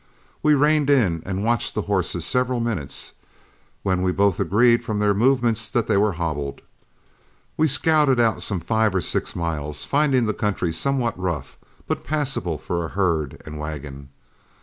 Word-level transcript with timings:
We 0.41 0.55
reined 0.55 0.89
in 0.89 1.21
and 1.27 1.45
watched 1.45 1.75
the 1.75 1.83
horses 1.83 2.25
several 2.25 2.59
minutes, 2.59 3.13
when 3.83 4.01
we 4.01 4.11
both 4.11 4.39
agreed 4.39 4.83
from 4.83 4.97
their 4.97 5.13
movements 5.13 5.69
that 5.69 5.85
they 5.85 5.95
were 5.95 6.13
hobbled. 6.13 6.61
We 7.55 7.67
scouted 7.67 8.19
out 8.19 8.41
some 8.41 8.61
five 8.61 8.95
or 8.95 9.01
six 9.01 9.35
miles, 9.35 9.83
finding 9.83 10.25
the 10.25 10.33
country 10.33 10.73
somewhat 10.73 11.19
rough, 11.19 11.59
but 11.85 12.03
passable 12.03 12.57
for 12.57 12.83
a 12.83 12.87
herd 12.89 13.43
and 13.45 13.59
wagon. 13.59 14.09